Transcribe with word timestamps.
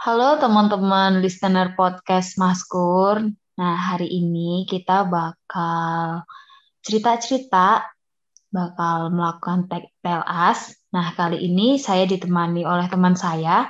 Halo 0.00 0.40
teman-teman 0.40 1.20
listener 1.20 1.76
podcast 1.76 2.40
Maskur. 2.40 3.20
Nah, 3.60 3.76
hari 3.76 4.08
ini 4.08 4.64
kita 4.64 5.04
bakal 5.04 6.24
cerita-cerita, 6.80 7.84
bakal 8.48 9.12
melakukan 9.12 9.68
tek 9.68 9.92
telas. 10.00 10.72
Nah, 10.88 11.12
kali 11.12 11.44
ini 11.44 11.76
saya 11.76 12.08
ditemani 12.08 12.64
oleh 12.64 12.88
teman 12.88 13.12
saya. 13.12 13.68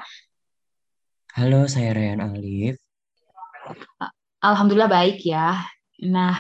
Halo, 1.35 1.67
saya 1.67 1.99
Ryan 1.99 2.23
Alif. 2.23 2.79
Alhamdulillah 4.39 4.87
baik 4.87 5.27
ya. 5.27 5.67
Nah, 6.07 6.39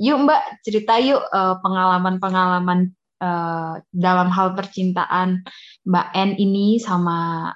yuk 0.00 0.24
Mbak 0.24 0.64
cerita 0.64 0.96
yuk 0.96 1.20
eh, 1.20 1.54
pengalaman-pengalaman 1.60 2.96
uh, 3.20 3.76
dalam 3.92 4.32
hal 4.32 4.56
percintaan 4.56 5.44
Mbak 5.84 6.08
N 6.16 6.30
ini 6.40 6.80
sama 6.80 7.52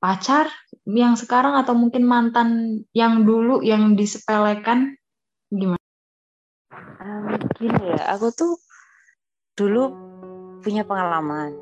pacar 0.00 0.48
yang 0.88 1.14
sekarang 1.14 1.54
atau 1.60 1.76
mungkin 1.76 2.08
mantan 2.08 2.82
yang 2.96 3.28
dulu 3.28 3.60
yang 3.60 3.94
disepelekan 3.94 4.96
gimana? 5.52 5.84
Um, 7.00 7.36
gini 7.60 7.94
ya, 7.94 8.16
aku 8.16 8.32
tuh 8.32 8.56
dulu 9.54 9.92
punya 10.64 10.88
pengalaman. 10.88 11.52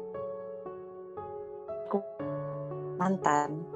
Aku 1.90 1.98
mantan. 2.96 3.66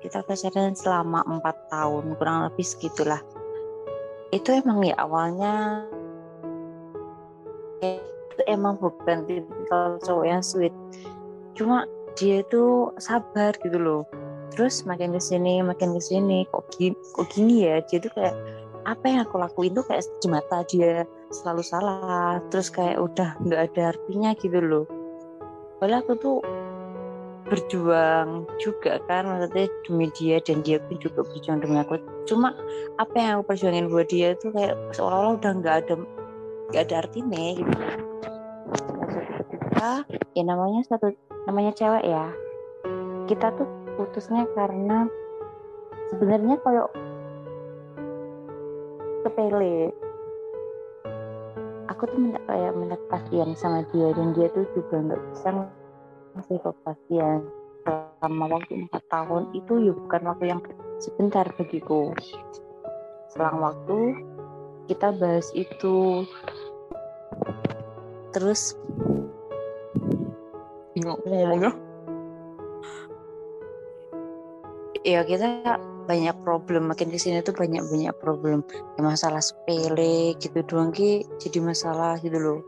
Kita 0.00 0.24
pacaran 0.24 0.72
selama 0.72 1.26
empat 1.26 1.68
tahun, 1.68 2.16
kurang 2.16 2.48
lebih 2.48 2.64
segitulah. 2.64 3.20
Itu 4.30 4.54
emang 4.54 4.80
ya 4.86 4.96
awalnya 5.02 5.84
itu 7.82 8.42
emang 8.46 8.78
bukan 8.80 9.26
tipikal 9.28 9.98
cowok 10.00 10.24
yang 10.24 10.40
sweet. 10.40 10.72
Cuma 11.52 11.84
dia 12.16 12.42
itu 12.42 12.90
sabar 12.98 13.54
gitu 13.60 13.78
loh. 13.78 14.02
Terus 14.50 14.82
makin 14.82 15.14
ke 15.14 15.22
sini 15.22 15.62
makin 15.62 15.94
ke 15.94 16.02
sini 16.02 16.42
kok 16.50 16.66
gini, 16.74 16.96
kok 17.14 17.26
gini 17.30 17.66
ya? 17.66 17.78
Dia 17.86 17.98
tuh 18.02 18.12
kayak 18.14 18.34
apa 18.88 19.04
yang 19.06 19.20
aku 19.28 19.36
lakuin 19.38 19.76
tuh 19.76 19.84
kayak 19.86 20.02
di 20.18 20.28
mata 20.30 20.64
dia 20.66 21.06
selalu 21.30 21.62
salah. 21.62 22.42
Terus 22.50 22.68
kayak 22.72 22.98
udah 22.98 23.38
nggak 23.46 23.60
ada 23.70 23.94
artinya 23.94 24.30
gitu 24.34 24.58
loh. 24.58 24.86
Padahal 25.78 26.02
aku 26.04 26.12
tuh 26.18 26.38
berjuang 27.50 28.46
juga 28.62 29.02
kan 29.10 29.26
maksudnya 29.26 29.66
demi 29.82 30.06
dia 30.14 30.38
dan 30.38 30.62
dia 30.62 30.78
pun 30.86 30.96
juga 31.02 31.26
berjuang 31.26 31.58
demi 31.62 31.82
aku. 31.82 31.98
Cuma 32.28 32.54
apa 33.02 33.14
yang 33.18 33.32
aku 33.40 33.54
perjuangin 33.54 33.90
buat 33.90 34.06
dia 34.06 34.38
tuh 34.38 34.54
kayak 34.54 34.78
seolah-olah 34.94 35.34
udah 35.40 35.52
nggak 35.58 35.76
ada 35.86 35.94
nggak 36.70 36.82
ada 36.86 36.96
artinya 37.02 37.42
gitu. 37.58 37.74
Ya 40.36 40.42
namanya 40.46 40.86
satu 40.86 41.16
namanya 41.44 41.72
cewek 41.76 42.04
ya. 42.04 42.26
Kita 43.28 43.54
tuh 43.54 43.68
putusnya 43.96 44.48
karena 44.56 45.06
sebenarnya 46.10 46.56
kalau 46.64 46.88
sepele 49.22 49.92
aku 51.86 52.08
tuh 52.08 52.18
minta 52.18 52.40
kayak 52.48 52.72
minta 52.74 52.96
kepastian 52.96 53.52
sama 53.54 53.84
dia 53.92 54.10
dan 54.16 54.32
dia 54.32 54.48
tuh 54.56 54.64
juga 54.72 54.96
nggak 55.04 55.20
bisa 55.30 55.48
ngasih 56.32 56.58
kepastian 56.64 57.38
selama 57.84 58.44
waktu 58.56 58.88
empat 58.88 59.02
tahun 59.08 59.42
itu 59.56 59.72
ya 59.84 59.92
bukan 59.92 60.22
waktu 60.28 60.44
yang 60.48 60.60
sebentar 61.00 61.44
bagiku. 61.56 62.12
Selang 63.32 63.62
waktu 63.62 64.20
kita 64.90 65.14
bahas 65.16 65.48
itu. 65.56 66.24
Terus 68.30 68.78
bingung 71.00 71.20
ngomongnya. 71.24 71.72
Ya 75.00 75.24
kita 75.24 75.80
banyak 76.04 76.36
problem. 76.44 76.92
Makin 76.92 77.08
ke 77.08 77.16
sini 77.16 77.40
tuh 77.40 77.56
banyak 77.56 77.80
banyak 77.88 78.12
problem. 78.20 78.60
Ya 78.96 79.00
masalah 79.00 79.40
sepele 79.40 80.36
gitu 80.36 80.60
doang 80.68 80.92
ki 80.92 81.24
jadi 81.40 81.64
masalah 81.64 82.20
gitu 82.20 82.36
loh. 82.36 82.60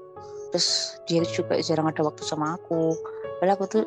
Terus 0.48 0.96
dia 1.04 1.20
juga 1.28 1.60
jarang 1.60 1.92
ada 1.92 2.00
waktu 2.08 2.24
sama 2.24 2.56
aku. 2.56 2.96
Padahal 3.36 3.56
aku 3.60 3.66
tuh 3.68 3.84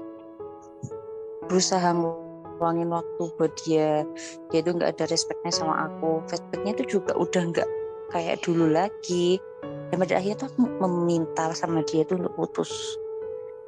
berusaha 1.49 1.89
ngulangin 1.97 2.93
waktu 2.93 3.23
buat 3.41 3.53
dia. 3.65 4.05
Dia 4.53 4.61
tuh 4.61 4.77
nggak 4.77 4.93
ada 4.93 5.05
respectnya 5.09 5.49
sama 5.49 5.89
aku. 5.89 6.21
Feedbacknya 6.29 6.77
tuh 6.77 6.87
juga 7.01 7.17
udah 7.17 7.43
nggak 7.49 7.69
kayak 8.13 8.45
dulu 8.45 8.69
lagi. 8.69 9.41
Dan 9.89 10.01
pada 10.01 10.21
akhirnya 10.21 10.37
tuh 10.45 10.47
aku 10.53 10.61
meminta 10.85 11.49
sama 11.57 11.81
dia 11.85 12.05
tuh 12.05 12.21
untuk 12.21 12.33
putus 12.37 12.97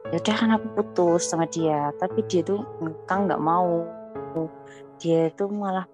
ya 0.08 0.24
udah 0.24 0.36
kan 0.40 0.50
aku 0.56 0.68
putus 0.80 1.28
sama 1.28 1.44
dia 1.52 1.92
tapi 2.00 2.24
dia 2.32 2.44
tuh 2.44 2.64
ngekang 2.80 3.28
nggak 3.28 3.44
mau. 3.44 3.84
Dia 4.98 5.30
tuh 5.36 5.52
malah 5.52 5.86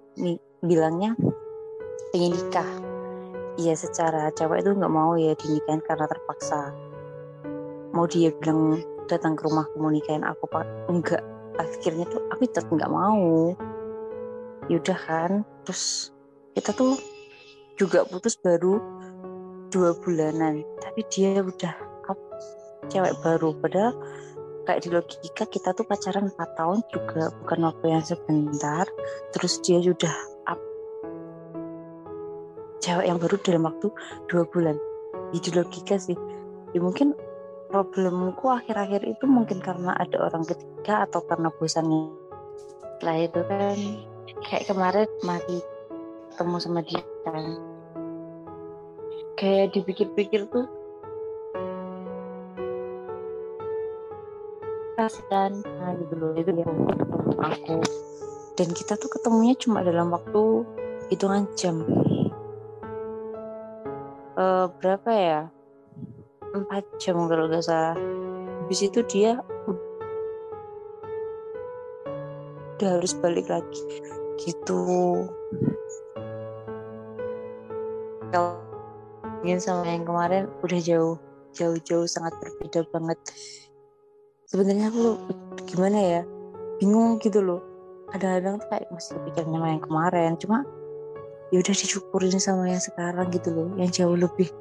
bilangnya 0.64 1.18
pengen 2.14 2.38
nikah. 2.38 2.72
Iya 3.58 3.78
secara 3.78 4.34
cewek 4.34 4.66
itu 4.66 4.72
nggak 4.74 4.94
mau 4.94 5.14
ya 5.18 5.34
dinikahin 5.38 5.82
karena 5.86 6.06
terpaksa. 6.10 6.74
Mau 7.94 8.10
dia 8.10 8.34
bilang 8.42 8.82
datang 9.06 9.38
ke 9.38 9.46
rumah 9.46 9.70
mau 9.78 9.94
nikahin 9.94 10.26
aku 10.26 10.50
pak? 10.50 10.66
Enggak. 10.90 11.22
Akhirnya 11.62 12.10
tuh 12.10 12.22
aku 12.34 12.50
tetap 12.50 12.66
nggak 12.70 12.90
mau. 12.90 13.54
Yaudah 14.72 15.00
kan 15.06 15.32
terus 15.66 16.14
kita 16.58 16.74
tuh 16.74 16.98
juga 17.78 18.06
putus 18.06 18.38
baru 18.42 18.82
dua 19.70 19.94
bulanan. 20.02 20.66
Tapi 20.82 21.02
dia 21.14 21.42
udah 21.42 21.93
cewek 22.90 23.14
baru. 23.22 23.56
Padahal 23.60 23.94
kayak 24.64 24.82
di 24.88 24.90
logika 24.92 25.44
kita 25.48 25.76
tuh 25.76 25.84
pacaran 25.84 26.32
4 26.32 26.60
tahun 26.60 26.80
juga 26.92 27.32
bukan 27.44 27.60
waktu 27.68 27.86
yang 27.92 28.04
sebentar. 28.04 28.86
Terus 29.36 29.60
dia 29.64 29.80
sudah 29.84 30.16
up. 30.48 30.60
Cewek 32.84 33.06
yang 33.08 33.20
baru 33.20 33.36
dalam 33.44 33.64
waktu 33.68 33.88
dua 34.28 34.44
bulan. 34.48 34.76
Di 35.32 35.40
logika 35.52 35.96
sih. 36.00 36.16
Ya 36.74 36.80
mungkin 36.82 37.14
problemku 37.74 38.54
akhir-akhir 38.54 39.02
itu 39.10 39.26
mungkin 39.26 39.58
karena 39.58 39.98
ada 39.98 40.30
orang 40.30 40.46
ketiga 40.46 41.10
atau 41.10 41.26
karena 41.26 41.50
bosannya. 41.50 42.14
Setelah 42.98 43.18
itu 43.20 43.40
kan 43.50 43.78
kayak 44.46 44.64
kemarin 44.70 45.10
mati 45.26 45.58
ketemu 46.34 46.58
sama 46.62 46.80
dia 46.86 47.02
kan. 47.26 47.58
Kayak 49.34 49.74
dipikir-pikir 49.74 50.46
tuh 50.54 50.70
kasihan 55.04 55.52
nah, 55.84 55.92
gitu 56.00 56.14
loh 56.16 56.32
itu 56.40 56.52
yang 56.56 56.72
aku 57.44 57.84
dan 58.54 58.70
kita 58.70 58.94
tuh 59.02 59.10
ketemunya 59.10 59.58
cuma 59.58 59.82
dalam 59.82 60.14
waktu 60.14 60.62
hitungan 61.10 61.50
jam. 61.58 61.82
Uh, 64.38 64.70
berapa 64.78 65.10
ya? 65.10 65.42
Empat 66.54 66.86
jam 67.02 67.18
kalau 67.26 67.50
nggak 67.50 67.66
salah. 67.66 67.98
Habis 68.64 68.86
itu 68.86 69.02
dia 69.10 69.42
udah 72.78 72.90
harus 73.02 73.18
balik 73.18 73.50
lagi. 73.50 73.82
Gitu. 74.38 74.82
Kalau 78.30 78.62
ingin 79.42 79.60
sama 79.62 79.90
yang 79.90 80.06
kemarin 80.06 80.46
udah 80.62 80.78
jauh 80.82 81.18
jauh-jauh 81.54 82.10
sangat 82.10 82.34
berbeda 82.42 82.82
banget 82.90 83.18
sebenarnya 84.54 84.94
aku 84.94 85.18
gimana 85.66 85.98
ya 85.98 86.22
bingung 86.78 87.18
gitu 87.18 87.42
loh. 87.42 87.66
Kadang-kadang 88.14 88.62
tuh 88.62 88.70
kayak 88.70 88.88
masih 88.94 89.18
kepikiran 89.18 89.50
sama 89.50 89.68
yang 89.74 89.82
kemarin 89.82 90.32
cuma 90.38 90.58
ya 91.50 91.58
udah 91.58 91.74
disyukurin 91.74 92.38
sama 92.38 92.64
yang 92.70 92.82
sekarang 92.82 93.28
gitu 93.34 93.50
loh 93.50 93.68
yang 93.82 93.90
jauh 93.90 94.14
lebih 94.14 94.54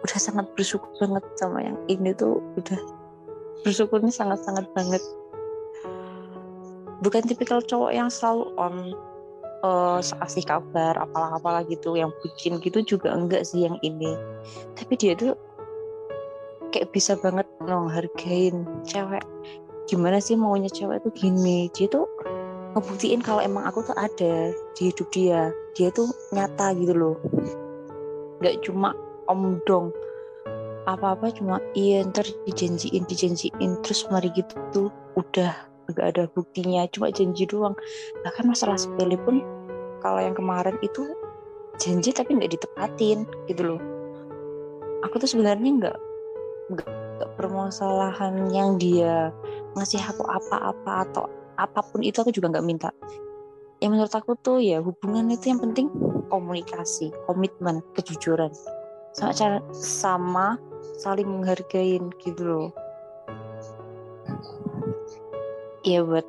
udah 0.00 0.16
sangat 0.16 0.48
bersyukur 0.56 0.88
banget 0.96 1.24
sama 1.36 1.60
yang 1.60 1.76
ini 1.92 2.16
tuh 2.16 2.40
udah 2.56 2.80
bersyukurnya 3.68 4.08
sangat-sangat 4.08 4.64
banget. 4.72 5.04
Bukan 7.04 7.28
tipikal 7.28 7.60
cowok 7.60 7.92
yang 7.92 8.08
selalu 8.08 8.48
on 8.56 8.96
uh, 9.60 10.00
kasih 10.00 10.48
kabar 10.48 10.96
apalah-apalah 10.96 11.68
gitu 11.68 11.92
yang 11.92 12.08
bikin 12.24 12.56
gitu 12.64 12.80
juga 12.96 13.12
enggak 13.12 13.44
sih 13.44 13.68
yang 13.68 13.76
ini. 13.84 14.16
Tapi 14.72 14.96
dia 14.96 15.12
tuh 15.12 15.36
kayak 16.76 16.92
bisa 16.92 17.16
banget 17.16 17.48
menghargain 17.64 18.68
cewek. 18.84 19.24
Gimana 19.88 20.20
sih 20.20 20.36
maunya 20.36 20.68
cewek 20.68 21.00
tuh 21.00 21.12
gini? 21.16 21.72
Dia 21.72 21.88
tuh 21.88 22.04
ngebuktiin 22.76 23.24
kalau 23.24 23.40
emang 23.40 23.64
aku 23.64 23.80
tuh 23.80 23.96
ada 23.96 24.52
di 24.76 24.92
hidup 24.92 25.08
dia. 25.08 25.48
Dia 25.72 25.88
tuh 25.88 26.12
nyata 26.36 26.76
gitu 26.76 26.92
loh. 26.92 27.16
Nggak 28.44 28.60
cuma 28.68 28.92
omdong 29.32 29.88
apa-apa 30.86 31.34
cuma 31.34 31.58
iya 31.72 32.04
ntar 32.04 32.28
dijanjiin 32.44 33.08
dijanjiin. 33.08 33.80
Terus 33.80 34.04
mari 34.12 34.28
gitu 34.36 34.52
tuh 34.76 34.92
udah. 35.16 35.56
Nggak 35.88 36.06
ada 36.12 36.22
buktinya 36.28 36.84
cuma 36.92 37.08
janji 37.08 37.48
doang. 37.48 37.72
Bahkan 38.20 38.52
masalah 38.52 38.76
sepele 38.76 39.16
pun 39.24 39.40
kalau 40.04 40.20
yang 40.20 40.36
kemarin 40.36 40.76
itu 40.84 41.08
janji 41.80 42.12
tapi 42.12 42.36
nggak 42.36 42.52
ditepatin 42.52 43.24
gitu 43.48 43.62
loh. 43.64 43.80
Aku 45.08 45.16
tuh 45.16 45.30
sebenarnya 45.30 45.72
nggak 45.80 45.96
gak, 46.74 46.88
permasalahan 47.38 48.50
yang 48.50 48.80
dia 48.80 49.30
ngasih 49.78 50.02
aku 50.02 50.26
apa-apa 50.26 51.06
atau 51.06 51.24
apa 51.56 51.80
pun 51.84 52.02
itu 52.02 52.20
aku 52.20 52.32
juga 52.32 52.56
nggak 52.56 52.66
minta. 52.66 52.90
Yang 53.78 53.90
menurut 53.92 54.14
aku 54.16 54.32
tuh 54.40 54.58
ya 54.58 54.80
hubungan 54.80 55.28
itu 55.28 55.52
yang 55.52 55.60
penting 55.60 55.92
komunikasi 56.32 57.12
komitmen 57.28 57.84
kejujuran. 57.92 58.50
Sama 59.12 59.32
cara 59.32 59.58
sama 59.72 60.56
saling 61.00 61.28
menghargain 61.28 62.12
gitu 62.24 62.42
loh. 62.44 62.68
Ya 65.86 66.02
buat 66.02 66.26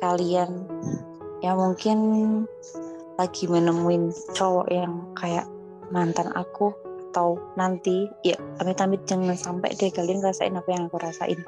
kalian 0.00 0.66
yang 1.44 1.56
mungkin 1.60 1.98
lagi 3.16 3.48
menemuin 3.48 4.12
cowok 4.36 4.68
yang 4.68 4.92
kayak 5.16 5.46
mantan 5.88 6.28
aku 6.36 6.74
atau 7.16 7.40
nanti 7.56 8.12
ya 8.20 8.36
amit-amit 8.60 9.00
jangan 9.08 9.32
sampai 9.32 9.72
deh 9.80 9.88
kalian 9.88 10.20
rasain 10.20 10.52
apa 10.52 10.68
yang 10.68 10.92
aku 10.92 11.00
rasain. 11.00 11.40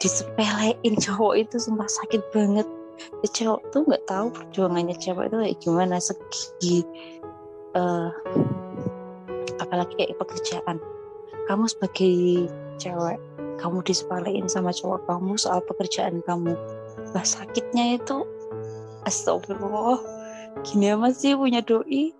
Disepelein 0.00 0.96
cowok 0.96 1.44
itu 1.44 1.60
sumpah 1.60 1.84
sakit 1.84 2.24
banget. 2.32 2.64
Ya, 3.20 3.28
cowok 3.28 3.60
tuh 3.68 3.84
nggak 3.84 4.08
tahu 4.08 4.32
perjuangannya 4.32 4.96
cewek 4.96 5.28
itu 5.28 5.36
kayak 5.36 5.58
gimana 5.60 5.96
segi 6.00 6.88
uh, 7.76 8.08
apalagi 9.60 9.92
kayak 10.00 10.16
pekerjaan. 10.16 10.80
Kamu 11.52 11.68
sebagai 11.68 12.48
cewek 12.80 13.20
kamu 13.60 13.84
disepelein 13.84 14.48
sama 14.48 14.72
cowok 14.72 15.04
kamu 15.04 15.36
soal 15.36 15.60
pekerjaan 15.68 16.24
kamu. 16.24 16.56
Bah 17.12 17.28
sakitnya 17.28 18.00
itu 18.00 18.24
astagfirullah 19.04 20.00
gini 20.64 20.96
amat 20.96 21.12
sih 21.12 21.36
punya 21.36 21.60
doi 21.60 22.16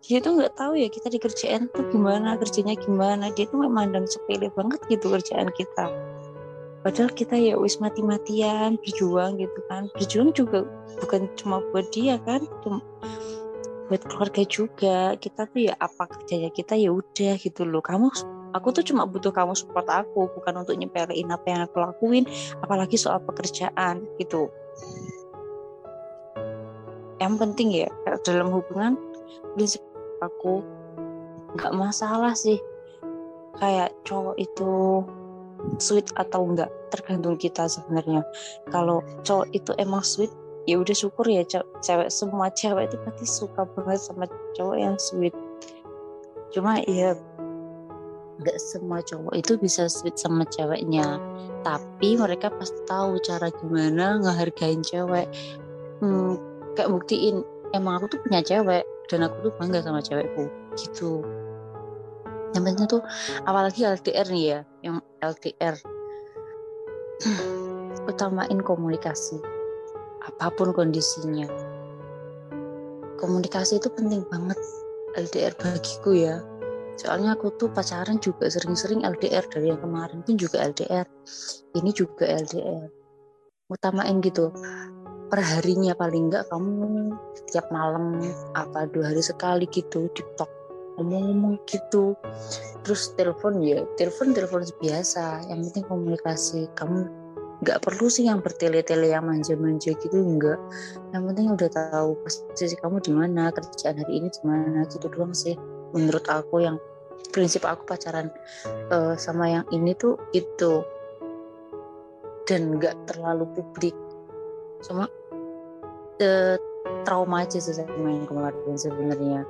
dia 0.00 0.18
tuh 0.18 0.40
nggak 0.40 0.56
tahu 0.56 0.80
ya 0.80 0.88
kita 0.88 1.12
dikerjain 1.12 1.68
tuh 1.76 1.84
gimana 1.92 2.40
kerjanya 2.40 2.72
gimana. 2.76 3.28
Dia 3.36 3.44
tuh 3.52 3.60
nggak 3.60 3.74
mandang 3.74 4.06
sepele 4.08 4.48
banget 4.56 4.80
gitu 4.88 5.12
kerjaan 5.12 5.52
kita. 5.52 5.92
Padahal 6.80 7.12
kita 7.12 7.36
ya 7.36 7.60
wis 7.60 7.76
mati-matian 7.76 8.80
berjuang 8.80 9.36
gitu 9.36 9.60
kan. 9.68 9.92
Berjuang 9.92 10.32
juga 10.32 10.64
bukan 11.04 11.28
cuma 11.36 11.60
buat 11.68 11.92
dia 11.92 12.16
kan 12.24 12.48
cuma 12.64 12.80
buat 13.92 14.00
keluarga 14.08 14.42
juga. 14.48 15.12
Kita 15.20 15.44
tuh 15.52 15.68
ya 15.68 15.76
apa 15.76 16.08
kerjanya 16.08 16.48
kita 16.48 16.80
ya 16.80 16.96
udah 16.96 17.36
gitu 17.36 17.68
loh. 17.68 17.84
Kamu 17.84 18.08
aku 18.56 18.68
tuh 18.72 18.84
cuma 18.88 19.04
butuh 19.04 19.30
kamu 19.30 19.52
support 19.52 19.84
aku 19.92 20.32
bukan 20.32 20.64
untuk 20.64 20.80
nyepelein 20.80 21.28
apa 21.28 21.46
yang 21.46 21.60
aku 21.68 21.76
lakuin 21.84 22.24
apalagi 22.64 22.96
soal 22.96 23.20
pekerjaan 23.20 24.00
gitu. 24.16 24.48
Yang 27.20 27.34
penting 27.36 27.68
ya 27.84 27.92
dalam 28.24 28.48
hubungan 28.48 28.96
prinsip 29.52 29.84
aku 30.22 30.64
nggak 31.58 31.74
masalah 31.74 32.32
sih. 32.36 32.60
Kayak 33.58 33.92
cowok 34.06 34.36
itu 34.40 35.04
sweet 35.76 36.08
atau 36.16 36.46
enggak 36.48 36.70
tergantung 36.88 37.36
kita 37.36 37.68
sebenarnya. 37.68 38.24
Kalau 38.72 39.04
cowok 39.26 39.52
itu 39.52 39.72
emang 39.76 40.00
sweet 40.00 40.32
ya 40.68 40.76
udah 40.76 40.92
syukur 40.92 41.24
ya 41.24 41.42
cewek 41.80 42.12
semua 42.12 42.52
cewek 42.52 42.92
itu 42.92 42.96
pasti 43.02 43.26
suka 43.26 43.64
banget 43.76 44.00
sama 44.00 44.24
cowok 44.56 44.76
yang 44.76 44.96
sweet. 45.00 45.34
Cuma 46.52 46.80
ya 46.84 47.16
nggak 48.40 48.56
semua 48.56 49.04
cowok 49.04 49.34
itu 49.36 49.52
bisa 49.60 49.88
sweet 49.88 50.16
sama 50.16 50.48
ceweknya. 50.48 51.20
Tapi 51.60 52.16
mereka 52.16 52.48
pasti 52.56 52.80
tahu 52.88 53.20
cara 53.20 53.52
gimana 53.52 54.16
ngehargain 54.20 54.80
cewek. 54.80 55.28
Hmm, 56.00 56.40
kayak 56.72 56.88
buktiin 56.88 57.44
emang 57.76 58.00
aku 58.00 58.16
tuh 58.16 58.20
punya 58.24 58.40
cewek 58.40 58.84
dan 59.10 59.26
aku 59.26 59.50
tuh 59.50 59.52
bangga 59.58 59.82
sama 59.82 59.98
cewekku 59.98 60.46
gitu. 60.78 61.26
Yang 62.54 62.62
penting 62.62 62.86
tuh 62.86 63.02
apalagi 63.42 63.82
LDR 63.82 64.26
nih 64.30 64.44
ya 64.46 64.60
yang 64.86 64.96
LDR 65.18 65.74
utamain 68.10 68.58
komunikasi 68.62 69.42
apa 70.22 70.54
pun 70.54 70.70
kondisinya. 70.70 71.50
Komunikasi 73.18 73.82
itu 73.82 73.90
penting 73.92 74.22
banget 74.30 74.56
LDR 75.18 75.52
bagiku 75.58 76.14
ya. 76.14 76.38
Soalnya 76.96 77.34
aku 77.34 77.52
tuh 77.56 77.72
pacaran 77.72 78.20
juga 78.22 78.46
sering-sering 78.46 79.02
LDR 79.04 79.44
dari 79.50 79.72
yang 79.72 79.80
kemarin 79.80 80.20
pun 80.22 80.36
juga 80.36 80.60
LDR 80.62 81.08
ini 81.74 81.90
juga 81.96 82.28
LDR 82.28 82.88
utamain 83.70 84.18
gitu 84.20 84.50
perharinya 85.30 85.94
paling 85.94 86.28
enggak 86.28 86.50
kamu 86.50 87.14
setiap 87.38 87.70
malam 87.70 88.18
apa 88.58 88.90
dua 88.90 89.14
hari 89.14 89.22
sekali 89.22 89.70
gitu 89.70 90.10
tiktok 90.12 90.50
ngomong-ngomong 91.00 91.56
gitu. 91.64 92.12
Terus 92.84 93.16
telepon 93.16 93.64
ya 93.64 93.86
telepon 93.96 94.36
telepon 94.36 94.66
biasa. 94.82 95.48
Yang 95.48 95.72
penting 95.72 95.84
komunikasi. 95.88 96.68
Kamu 96.76 96.98
nggak 97.60 97.80
perlu 97.84 98.08
sih 98.08 98.24
yang 98.24 98.40
bertele-tele 98.40 99.12
yang 99.12 99.28
manja-manja 99.28 99.92
gitu 99.92 100.16
enggak 100.16 100.56
yang 101.12 101.28
penting 101.28 101.52
udah 101.52 101.68
tahu 101.68 102.16
posisi 102.24 102.72
kamu 102.80 103.04
di 103.04 103.12
mana 103.12 103.52
kerjaan 103.52 104.00
hari 104.00 104.16
ini 104.16 104.32
di 104.32 104.42
mana 104.44 104.84
gitu 104.88 105.08
doang 105.08 105.36
sih. 105.36 105.56
Menurut 105.92 106.24
aku 106.28 106.64
yang 106.64 106.76
prinsip 107.32 107.68
aku 107.68 107.84
pacaran 107.84 108.32
uh, 108.92 109.12
sama 109.16 109.48
yang 109.48 109.66
ini 109.72 109.92
tuh 109.96 110.16
itu. 110.32 110.84
Dan 112.48 112.80
nggak 112.80 113.06
terlalu 113.06 113.46
publik. 113.54 113.94
Cuma 114.82 115.06
uh, 116.20 116.56
trauma 117.04 117.42
aja 117.44 117.58
sih 117.58 117.74
yang 117.76 118.28
kemarin 118.28 118.76
sebenarnya. 118.76 119.42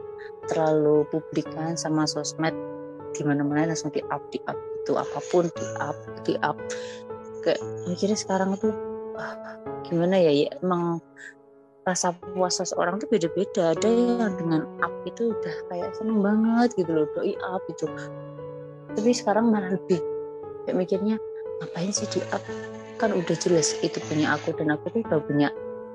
Terlalu 0.49 1.07
publik 1.11 1.47
kan 1.53 1.77
sama 1.77 2.07
sosmed 2.07 2.55
di 3.15 3.23
mana 3.27 3.43
mana 3.43 3.71
langsung 3.71 3.91
di 3.91 4.01
up 4.09 4.23
di 4.31 4.39
up 4.47 4.57
itu 4.81 4.95
apa 4.97 5.19
pun 5.29 5.51
di 5.51 5.67
up 5.83 5.97
di 6.23 6.35
up 6.41 6.57
kayak 7.43 7.59
mikirnya 7.91 8.17
sekarang 8.17 8.55
tuh 8.57 8.71
ah, 9.19 9.59
gimana 9.83 10.15
ya 10.17 10.31
ya 10.31 10.49
emang 10.63 11.03
rasa 11.85 12.15
puas 12.15 12.57
seseorang 12.63 13.03
tuh 13.03 13.11
beda-beda. 13.11 13.75
Ada 13.75 13.89
yang 13.91 14.35
dengan 14.39 14.63
up 14.81 14.95
itu 15.09 15.35
udah 15.35 15.57
kayak 15.73 15.91
seneng 15.97 16.21
banget 16.21 16.77
gitu 16.79 16.93
loh 16.93 17.07
doi 17.17 17.35
up 17.41 17.63
itu 17.67 17.89
tapi 18.97 19.11
sekarang 19.15 19.51
malah 19.51 19.75
lebih 19.75 20.01
kayak 20.67 20.77
mikirnya 20.77 21.17
ngapain 21.63 21.93
sih 21.95 22.09
di 22.11 22.21
up 22.35 22.43
kan 23.01 23.15
udah 23.15 23.37
jelas 23.39 23.77
itu 23.81 23.97
punya 24.11 24.37
aku 24.37 24.53
dan 24.59 24.75
aku 24.77 24.93
tuh 24.93 25.01
udah 25.09 25.21
punya 25.25 25.49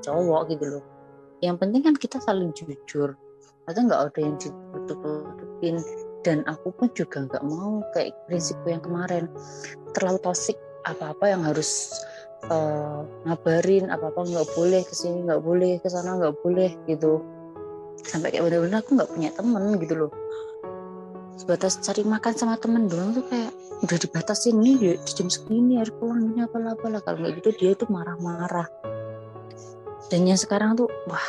cowok 0.06 0.54
gitu 0.54 0.66
loh. 0.78 0.84
Yang 1.42 1.56
penting 1.66 1.82
kan 1.82 1.96
kita 1.98 2.18
saling 2.22 2.54
jujur. 2.54 3.18
Atau 3.66 3.82
nggak 3.90 4.14
ada 4.14 4.20
yang 4.22 4.36
ditutup-tutupin. 4.38 5.82
Dan 6.22 6.42
aku 6.46 6.74
pun 6.74 6.90
juga 6.94 7.26
nggak 7.26 7.44
mau 7.46 7.82
kayak 7.94 8.14
prinsipku 8.30 8.70
yang 8.70 8.82
kemarin. 8.82 9.26
Terlalu 9.98 10.22
toxic 10.22 10.58
apa-apa 10.86 11.34
yang 11.34 11.42
harus 11.42 11.90
uh, 12.50 13.02
ngabarin 13.26 13.90
apa-apa 13.90 14.22
nggak 14.22 14.48
boleh 14.54 14.82
ke 14.86 14.94
sini 14.94 15.26
nggak 15.26 15.42
boleh 15.42 15.82
ke 15.82 15.88
sana 15.90 16.18
nggak 16.18 16.36
boleh 16.46 16.78
gitu. 16.86 17.22
Sampai 18.06 18.34
kayak 18.34 18.50
bener-bener 18.50 18.86
aku 18.86 18.98
nggak 18.98 19.10
punya 19.10 19.30
temen 19.34 19.64
gitu 19.82 19.96
loh. 19.98 20.12
Sebatas 21.36 21.82
cari 21.84 22.06
makan 22.06 22.34
sama 22.38 22.56
temen 22.58 22.88
doang 22.88 23.12
tuh 23.18 23.26
kayak 23.28 23.52
udah 23.84 23.98
dibatasin 24.00 24.56
nih 24.64 24.76
di, 24.80 24.88
jam 25.04 25.28
segini 25.28 25.78
harus 25.78 25.92
pulang 26.00 26.32
ini 26.32 26.48
apa 26.48 26.58
apa 26.64 26.86
lah 26.88 27.02
kalau 27.04 27.28
nggak 27.28 27.44
gitu 27.44 27.50
dia 27.60 27.72
tuh 27.76 27.92
marah-marah 27.92 28.66
dan 30.10 30.22
yang 30.30 30.38
sekarang 30.38 30.78
tuh 30.78 30.90
wah 31.10 31.28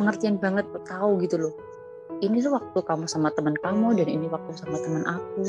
pengertian 0.00 0.36
banget 0.40 0.68
tahu 0.84 1.20
gitu 1.24 1.36
loh. 1.38 1.54
Ini 2.20 2.40
tuh 2.40 2.56
waktu 2.56 2.78
kamu 2.78 3.04
sama 3.10 3.32
teman 3.34 3.56
kamu 3.58 4.00
dan 4.00 4.08
ini 4.08 4.26
waktu 4.30 4.52
sama 4.56 4.76
teman 4.80 5.04
aku. 5.04 5.44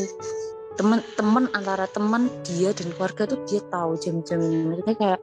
Teman-teman 0.75 1.47
antara 1.55 1.87
teman 1.87 2.27
dia 2.43 2.75
dan 2.75 2.91
keluarga 2.95 3.23
tuh 3.23 3.39
dia 3.47 3.63
tahu 3.71 3.95
jam-jam 3.95 4.43
ini 4.43 4.67
maksudnya 4.67 4.95
kayak 4.99 5.19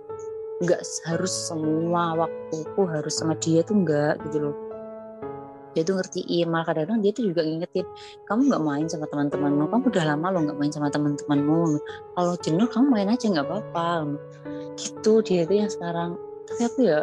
nggak 0.63 0.81
harus 1.11 1.35
semua 1.51 2.15
waktuku 2.15 2.83
harus 2.87 3.15
sama 3.19 3.35
dia 3.37 3.67
tuh 3.67 3.83
enggak 3.83 4.17
gitu 4.31 4.49
loh 4.49 4.72
dia 5.73 5.83
tuh 5.85 5.97
ngertiin 5.97 6.47
malah 6.53 6.69
kadang-kadang 6.69 7.01
dia 7.01 7.13
tuh 7.17 7.25
juga 7.33 7.41
ngingetin 7.45 7.87
kamu 8.29 8.41
nggak 8.53 8.63
main 8.65 8.87
sama 8.89 9.07
teman-temanmu 9.09 9.65
kamu 9.73 9.85
udah 9.89 10.05
lama 10.05 10.27
lo 10.29 10.39
nggak 10.45 10.59
main 10.61 10.73
sama 10.73 10.89
teman-temanmu 10.93 11.81
kalau 12.13 12.35
jenuh 12.45 12.69
kamu 12.69 12.87
main 12.93 13.09
aja 13.09 13.25
nggak 13.29 13.47
apa-apa. 13.49 14.19
Gitu 14.77 15.13
dia 15.25 15.45
itu 15.49 15.55
yang 15.57 15.71
sekarang. 15.73 16.17
Tapi 16.49 16.61
aku 16.69 16.79
ya 16.85 17.01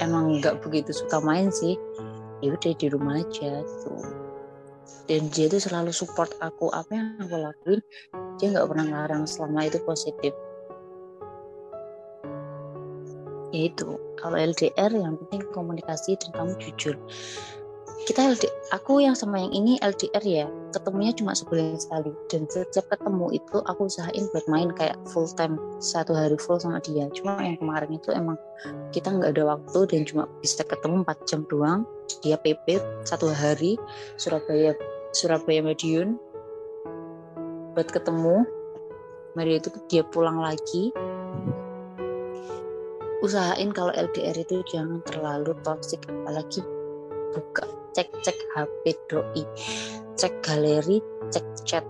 emang 0.00 0.40
nggak 0.40 0.60
begitu 0.64 0.92
suka 0.92 1.20
main 1.24 1.48
sih. 1.48 1.76
Ya 2.44 2.52
udah 2.52 2.72
di 2.76 2.86
rumah 2.90 3.22
aja 3.22 3.64
gitu. 3.64 3.94
Dan 5.06 5.30
dia 5.32 5.48
tuh 5.48 5.62
selalu 5.62 5.90
support 5.90 6.30
aku 6.42 6.70
apa 6.70 6.90
yang 6.92 7.08
aku 7.18 7.36
lakuin 7.38 7.80
dia 8.36 8.46
nggak 8.52 8.66
pernah 8.68 8.86
ngarang 8.88 9.24
selama 9.24 9.68
itu 9.68 9.78
positif. 9.84 10.32
Ya 13.52 13.68
itu 13.68 14.00
kalau 14.16 14.40
LDR 14.40 14.92
yang 14.96 15.20
penting 15.20 15.44
komunikasi 15.52 16.16
dan 16.16 16.30
kamu 16.32 16.52
jujur 16.56 16.96
kita 18.02 18.34
LD, 18.34 18.50
aku 18.74 18.98
yang 18.98 19.14
sama 19.14 19.38
yang 19.38 19.54
ini 19.54 19.78
LDR 19.78 20.24
ya 20.26 20.46
ketemunya 20.74 21.12
cuma 21.14 21.36
sebulan 21.36 21.78
sekali. 21.78 22.10
Dan 22.26 22.48
setiap 22.50 22.90
ketemu 22.90 23.38
itu 23.38 23.62
aku 23.68 23.86
usahain 23.86 24.26
buat 24.34 24.46
main 24.50 24.72
kayak 24.74 24.98
full 25.12 25.28
time 25.36 25.60
satu 25.78 26.16
hari 26.16 26.34
full 26.40 26.58
sama 26.58 26.82
dia. 26.82 27.06
Cuma 27.14 27.38
yang 27.38 27.60
kemarin 27.60 27.92
itu 27.94 28.10
emang 28.10 28.34
kita 28.90 29.12
nggak 29.12 29.38
ada 29.38 29.54
waktu 29.54 29.78
dan 29.86 30.02
cuma 30.08 30.26
bisa 30.42 30.64
ketemu 30.66 31.06
4 31.06 31.28
jam 31.28 31.40
doang. 31.46 31.80
Dia 32.24 32.40
PP 32.40 32.82
satu 33.06 33.30
hari 33.30 33.78
Surabaya 34.18 34.74
Surabaya 35.14 35.60
Madiun 35.62 36.18
buat 37.76 37.88
ketemu 37.88 38.42
Maria 39.38 39.62
itu 39.62 39.70
dia 39.86 40.02
pulang 40.02 40.42
lagi. 40.42 40.90
Usahain 43.22 43.70
kalau 43.70 43.94
LDR 43.94 44.34
itu 44.34 44.66
jangan 44.66 44.98
terlalu 45.06 45.54
toksik 45.62 46.02
apalagi 46.10 46.58
buka 47.32 47.81
cek 47.92 48.08
cek 48.24 48.38
HP 48.56 48.82
doi 49.08 49.44
cek 50.16 50.32
galeri 50.44 50.98
cek 51.32 51.46
chat 51.64 51.84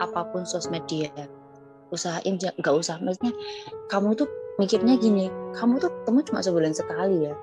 apa 0.00 0.24
pun 0.32 0.48
sosmed 0.48 0.82
dia. 0.88 1.12
Usahain 1.90 2.38
nggak 2.38 2.74
usah 2.74 2.96
maksudnya 3.02 3.34
kamu 3.90 4.14
tuh 4.16 4.28
mikirnya 4.56 4.96
gini 4.96 5.28
kamu 5.54 5.82
tuh 5.82 5.90
ketemu 5.90 6.18
cuma 6.30 6.40
sebulan 6.40 6.72
sekali 6.72 7.28
ya. 7.30 7.34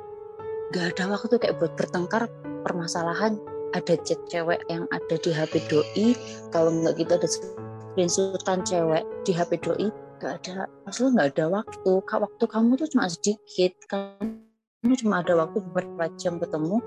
Nggak 0.72 0.86
ada 0.96 1.04
waktu 1.16 1.36
kayak 1.40 1.56
buat 1.60 1.74
bertengkar 1.80 2.28
permasalahan 2.66 3.40
ada 3.76 3.94
chat 4.04 4.20
cewek 4.32 4.64
yang 4.72 4.88
ada 4.90 5.16
di 5.20 5.30
HP 5.32 5.54
doi 5.68 6.08
kalau 6.56 6.72
nggak 6.72 6.98
gitu 7.00 7.12
ada 7.16 7.28
screenshotan 7.28 8.64
cewek 8.64 9.04
di 9.28 9.32
HP 9.36 9.60
doi 9.64 9.88
nggak 10.18 10.34
ada 10.44 10.66
maksudnya 10.88 11.12
nggak 11.14 11.30
ada 11.38 11.46
waktu. 11.62 11.92
Waktu 12.02 12.44
kamu 12.50 12.72
tuh 12.80 12.88
cuma 12.90 13.06
sedikit 13.12 13.74
kan 13.92 14.42
kamu 14.82 14.94
cuma 15.04 15.22
ada 15.22 15.34
waktu 15.36 15.58
beberapa 15.70 16.10
jam 16.18 16.40
ketemu 16.40 16.80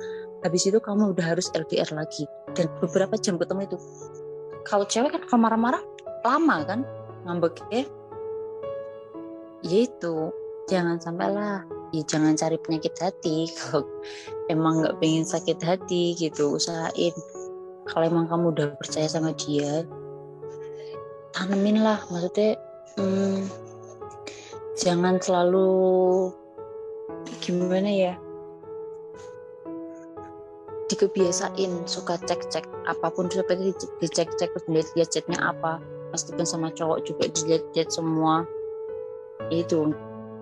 habis 0.44 0.68
itu 0.68 0.78
kamu 0.80 1.16
udah 1.16 1.36
harus 1.36 1.52
LDR 1.52 1.88
lagi. 1.92 2.24
Dan 2.56 2.68
beberapa 2.80 3.16
jam 3.16 3.36
ketemu 3.36 3.70
itu. 3.70 3.78
Kalau 4.66 4.84
cewek 4.84 5.16
kan 5.16 5.22
kalau 5.28 5.40
marah-marah 5.46 5.82
lama 6.26 6.56
kan? 6.64 6.80
Ngambek 7.24 7.60
ya. 7.72 7.84
Itu 9.64 10.32
jangan 10.68 11.00
sampailah. 11.00 11.64
Ya 11.90 12.02
jangan 12.06 12.38
cari 12.38 12.56
penyakit 12.62 12.94
hati. 13.02 13.50
Kalau 13.58 13.82
emang 14.46 14.78
nggak 14.84 15.02
pengen 15.02 15.26
sakit 15.26 15.58
hati 15.58 16.14
gitu 16.14 16.54
usahain. 16.54 17.14
Kalau 17.90 18.04
emang 18.06 18.30
kamu 18.30 18.54
udah 18.54 18.68
percaya 18.78 19.10
sama 19.10 19.34
dia 19.34 19.82
tanemin 21.34 21.82
lah 21.82 22.02
maksudnya 22.10 22.58
hmm, 22.98 23.46
jangan 24.74 25.22
selalu 25.22 25.70
gimana 27.38 27.90
ya 27.90 28.14
dikebiasain 30.90 31.86
suka 31.86 32.18
cek-cek 32.26 32.66
apa 32.90 33.06
pun 33.14 33.30
seperti 33.30 33.70
dicek-cek 34.02 34.50
terus 34.50 34.90
dia 34.90 35.06
chatnya 35.06 35.38
apa 35.38 35.78
meskipun 36.10 36.42
sama 36.42 36.74
cowok 36.74 37.06
juga 37.06 37.30
dilihat-lihat 37.30 37.88
semua. 37.94 38.42
Itu 39.54 39.94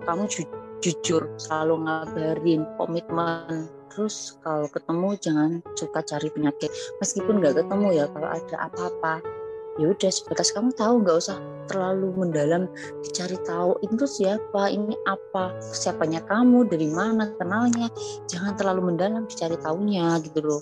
kamu 0.03 0.25
ju 0.25 0.41
jujur 0.81 1.29
selalu 1.37 1.85
ngabarin 1.85 2.65
komitmen. 2.81 3.69
Terus 3.93 4.37
kalau 4.41 4.65
ketemu 4.71 5.09
jangan 5.21 5.51
suka 5.77 6.01
cari 6.01 6.27
penyakit. 6.33 6.71
Meskipun 6.97 7.41
nggak 7.41 7.61
ketemu 7.61 7.87
ya 7.93 8.05
kalau 8.09 8.29
ada 8.33 8.55
apa-apa 8.69 9.38
ya 9.79 9.95
udah 9.95 10.11
sebatas 10.11 10.51
kamu 10.51 10.75
tahu 10.75 11.07
nggak 11.07 11.17
usah 11.23 11.39
terlalu 11.71 12.11
mendalam 12.11 12.67
dicari 13.05 13.39
tahu 13.47 13.79
itu 13.79 14.03
siapa? 14.03 14.67
Ini 14.67 14.91
apa? 15.07 15.55
Siapanya 15.61 16.19
kamu? 16.27 16.67
Dari 16.67 16.91
mana 16.91 17.31
kenalnya? 17.39 17.87
Jangan 18.27 18.59
terlalu 18.59 18.91
mendalam 18.91 19.23
dicari 19.29 19.55
tahunya 19.55 20.19
gitu 20.27 20.43
loh. 20.43 20.61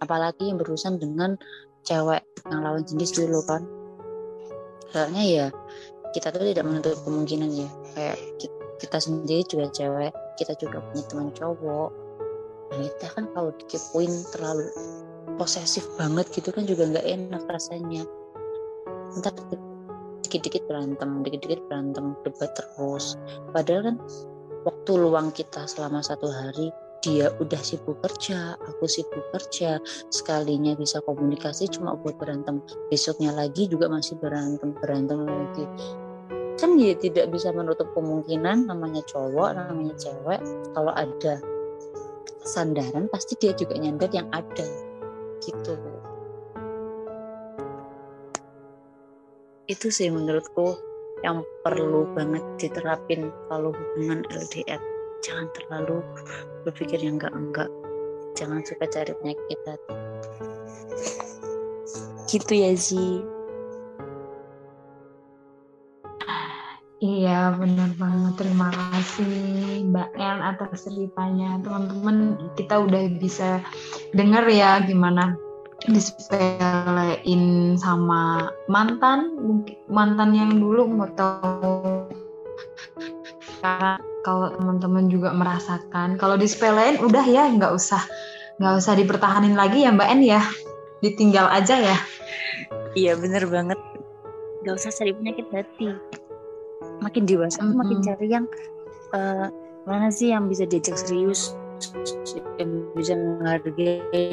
Apalagi 0.00 0.48
yang 0.48 0.56
berurusan 0.56 0.96
dengan 0.96 1.36
cewek 1.84 2.24
yang 2.48 2.64
lawan 2.64 2.86
jenis 2.88 3.12
dulu 3.12 3.44
kan. 3.44 3.68
Soalnya 4.94 5.22
ya 5.26 5.46
kita 6.16 6.32
tuh 6.32 6.48
tidak 6.48 6.64
menutup 6.64 6.96
kemungkinan 7.04 7.50
ya. 7.52 7.68
Kayak 7.92 8.18
kita 8.80 8.96
sendiri 8.96 9.44
juga 9.44 9.68
cewek 9.74 10.14
kita 10.40 10.56
juga 10.56 10.80
punya 10.88 11.04
teman 11.12 11.28
cowok. 11.36 11.90
Dan 12.72 12.78
kita 12.88 13.06
kan 13.12 13.24
kalau 13.36 13.50
dikepoin 13.60 14.12
terlalu 14.32 14.66
posesif 15.36 15.84
banget 16.00 16.30
gitu 16.32 16.48
kan 16.54 16.64
juga 16.64 16.88
nggak 16.88 17.06
enak 17.06 17.42
rasanya 17.48 18.06
ntar 19.20 19.34
dikit-dikit 20.24 20.66
berantem 20.66 21.22
dikit-dikit 21.22 21.60
berantem 21.70 22.18
debat 22.26 22.50
terus. 22.56 23.14
Padahal 23.54 23.82
kan 23.92 23.96
waktu 24.64 24.92
luang 24.96 25.28
kita 25.30 25.68
selama 25.68 26.00
satu 26.00 26.26
hari 26.26 26.72
dia 27.04 27.28
udah 27.36 27.60
sibuk 27.60 28.00
kerja, 28.00 28.56
aku 28.56 28.88
sibuk 28.88 29.28
kerja, 29.36 29.76
sekalinya 30.08 30.72
bisa 30.72 31.04
komunikasi 31.04 31.68
cuma 31.68 31.92
buat 32.00 32.16
berantem, 32.16 32.64
besoknya 32.88 33.28
lagi 33.36 33.68
juga 33.68 33.92
masih 33.92 34.16
berantem, 34.16 34.72
berantem 34.80 35.20
lagi. 35.20 35.68
Kan 36.56 36.80
dia 36.80 36.96
tidak 36.96 37.28
bisa 37.28 37.52
menutup 37.52 37.92
kemungkinan 37.92 38.72
namanya 38.72 39.04
cowok, 39.04 39.52
namanya 39.52 39.92
cewek, 40.00 40.40
kalau 40.72 40.96
ada 40.96 41.44
sandaran 42.40 43.04
pasti 43.12 43.36
dia 43.36 43.52
juga 43.52 43.76
nyandar 43.76 44.08
yang 44.08 44.28
ada, 44.32 44.64
gitu 45.44 45.76
itu 49.64 49.88
sih 49.88 50.12
menurutku 50.12 50.76
yang 51.24 51.40
perlu 51.64 52.04
banget 52.12 52.44
diterapin 52.60 53.32
kalau 53.48 53.72
hubungan 53.72 54.20
LDR 54.28 54.80
jangan 55.24 55.48
terlalu 55.56 56.04
berpikir 56.68 57.00
yang 57.00 57.16
enggak-enggak. 57.16 57.72
Jangan 58.36 58.60
suka 58.66 58.84
cari 58.92 59.12
penyakit 59.16 59.60
hati. 59.64 59.96
Gitu 62.28 62.52
ya 62.52 62.72
sih 62.76 63.24
Iya 67.04 67.52
benar 67.60 67.92
banget. 68.00 68.32
Terima 68.40 68.72
kasih 68.72 69.84
Mbak 69.92 70.08
El 70.16 70.38
atas 70.40 70.88
ceritanya. 70.88 71.60
Teman-teman 71.60 72.40
kita 72.56 72.80
udah 72.80 73.02
bisa 73.20 73.60
dengar 74.16 74.48
ya 74.48 74.80
gimana 74.80 75.36
disepelein 75.88 77.76
sama 77.76 78.48
mantan 78.72 79.36
mungkin 79.36 79.76
mantan 79.92 80.32
yang 80.32 80.56
dulu 80.56 80.88
mau 80.88 81.08
tahu. 81.12 82.08
Karena 83.60 84.00
kalau 84.24 84.48
teman-teman 84.56 85.12
juga 85.12 85.32
merasakan 85.36 86.16
kalau 86.16 86.40
disepelein 86.40 86.96
udah 87.04 87.24
ya 87.24 87.48
nggak 87.52 87.72
usah 87.72 88.00
nggak 88.60 88.74
usah 88.80 88.96
dipertahanin 88.96 89.56
lagi 89.58 89.84
ya 89.84 89.92
mbak 89.92 90.08
En 90.08 90.24
ya. 90.24 90.40
Ditinggal 91.04 91.52
aja 91.52 91.76
ya. 91.76 91.96
Iya 92.96 93.20
bener 93.20 93.44
banget. 93.50 93.76
Nggak 94.64 94.74
usah 94.80 94.90
cari 94.94 95.12
penyakit 95.12 95.46
hati. 95.52 95.92
Makin 97.04 97.28
dewasa 97.28 97.60
mm 97.60 97.68
-hmm. 97.68 97.76
makin 97.76 97.98
cari 98.00 98.26
yang 98.32 98.46
uh, 99.12 99.52
mana 99.84 100.08
sih 100.08 100.32
yang 100.32 100.48
bisa 100.48 100.64
diajak 100.64 100.96
serius 100.96 101.52
yang 102.56 102.88
bisa 102.96 103.12
menghargai 103.18 104.32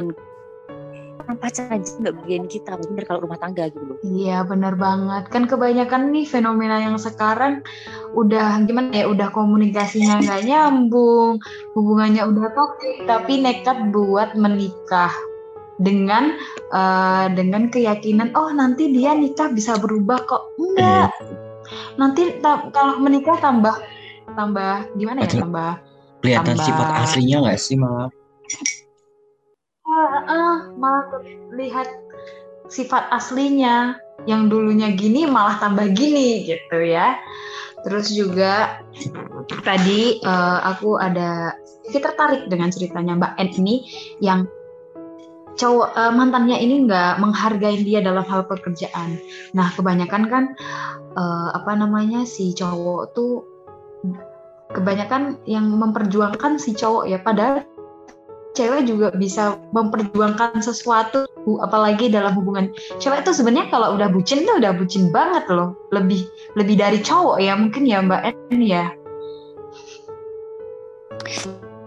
orang 1.32 1.40
pacar 1.40 1.72
aja 1.72 1.96
nggak 2.04 2.16
bagian 2.20 2.46
kita 2.52 2.76
bener 2.76 3.04
kalau 3.08 3.24
rumah 3.24 3.40
tangga 3.40 3.72
gitu 3.72 3.80
loh. 3.88 3.98
Iya 4.04 4.44
bener 4.44 4.76
banget. 4.76 5.32
Kan 5.32 5.48
kebanyakan 5.48 6.12
nih 6.12 6.28
fenomena 6.28 6.84
yang 6.84 7.00
sekarang 7.00 7.64
udah 8.12 8.60
gimana 8.68 8.92
ya 8.92 9.08
udah 9.08 9.32
komunikasinya 9.32 10.20
nggak 10.20 10.44
nyambung 10.44 11.40
hubungannya 11.80 12.28
udah 12.28 12.52
toksik 12.52 13.08
tapi 13.08 13.40
nekat 13.40 13.96
buat 13.96 14.36
menikah 14.36 15.16
dengan 15.80 16.36
uh, 16.76 17.32
dengan 17.32 17.72
keyakinan 17.72 18.36
oh 18.36 18.52
nanti 18.52 18.92
dia 18.92 19.16
nikah 19.16 19.48
bisa 19.56 19.80
berubah 19.80 20.28
kok. 20.28 20.44
Enggak. 20.60 21.16
Nanti 21.96 22.44
kalau 22.76 23.00
menikah 23.00 23.40
tambah 23.40 23.80
tambah 24.36 24.84
gimana 25.00 25.24
ya 25.24 25.32
tambah 25.32 25.80
kelihatan 26.20 26.60
tambah... 26.60 26.68
sifat 26.68 26.88
aslinya 27.08 27.38
nggak 27.48 27.60
sih 27.60 27.76
malah 27.80 28.12
uh, 29.92 30.58
malah 30.80 31.06
lihat 31.56 31.88
sifat 32.72 33.12
aslinya 33.12 34.00
yang 34.30 34.48
dulunya 34.48 34.94
gini 34.94 35.28
malah 35.28 35.58
tambah 35.60 35.92
gini 35.92 36.46
gitu 36.46 36.78
ya 36.80 37.18
terus 37.82 38.14
juga 38.14 38.80
tadi 39.66 40.22
uh, 40.22 40.62
aku 40.76 41.02
ada 41.02 41.58
kita 41.90 42.14
tertarik 42.14 42.46
dengan 42.48 42.70
ceritanya 42.70 43.18
Mbak 43.18 43.34
N 43.42 43.50
ini 43.58 43.76
yang 44.22 44.46
cowok 45.58 45.90
uh, 45.98 46.14
mantannya 46.14 46.62
ini 46.62 46.88
nggak 46.88 47.20
menghargai 47.20 47.82
dia 47.84 48.00
dalam 48.00 48.24
hal 48.24 48.48
pekerjaan. 48.48 49.20
Nah 49.52 49.68
kebanyakan 49.76 50.24
kan 50.32 50.44
uh, 51.18 51.50
apa 51.58 51.76
namanya 51.76 52.24
si 52.24 52.56
cowok 52.56 53.12
tuh 53.18 53.44
kebanyakan 54.72 55.42
yang 55.44 55.68
memperjuangkan 55.68 56.56
si 56.56 56.72
cowok 56.72 57.04
ya 57.12 57.20
padahal 57.20 57.68
cewek 58.52 58.88
juga 58.88 59.08
bisa 59.16 59.56
memperjuangkan 59.72 60.60
sesuatu 60.60 61.28
apalagi 61.64 62.12
dalam 62.12 62.36
hubungan. 62.36 62.72
Cewek 63.00 63.24
itu 63.24 63.32
sebenarnya 63.32 63.72
kalau 63.72 63.96
udah 63.96 64.12
bucin 64.12 64.44
tuh 64.44 64.60
udah 64.60 64.76
bucin 64.76 65.10
banget 65.10 65.48
loh. 65.50 65.76
Lebih 65.96 66.28
lebih 66.60 66.76
dari 66.78 67.00
cowok 67.00 67.38
ya 67.40 67.54
mungkin 67.56 67.84
ya 67.88 68.04
mbak 68.04 68.22
En 68.28 68.60
ya. 68.62 68.86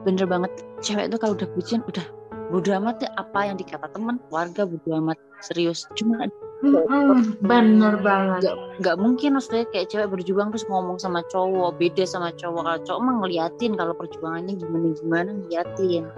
Bener 0.05 0.27
banget. 0.29 0.53
Cewek 0.85 1.13
tuh 1.13 1.19
kalau 1.21 1.35
udah 1.37 1.49
bucin 1.53 1.81
udah 1.85 2.05
bodo 2.53 2.71
amat 2.77 3.01
ya 3.01 3.11
apa 3.17 3.49
yang 3.49 3.57
dikata 3.57 3.89
teman 3.93 4.21
warga 4.29 4.69
bodo 4.69 4.91
amat 5.01 5.19
serius. 5.41 5.89
Cuma 5.97 6.29
Hmm, 6.65 7.37
bener 7.45 8.01
banget. 8.01 8.49
Gak, 8.49 8.57
gak 8.81 8.97
mungkin 8.97 9.37
maksudnya 9.37 9.69
kayak 9.69 9.93
cewek 9.93 10.09
berjuang 10.09 10.49
terus 10.49 10.65
ngomong 10.73 10.97
sama 10.97 11.21
cowok 11.29 11.77
beda 11.77 12.09
sama 12.09 12.33
cowok. 12.41 12.65
Kalau 12.65 12.81
cowok 12.89 13.01
mah 13.05 13.15
ngeliatin 13.21 13.73
kalau 13.77 13.93
perjuangannya 13.93 14.57
gimana 14.57 14.89
gimana 14.97 15.31
ngeliatin 15.45 16.09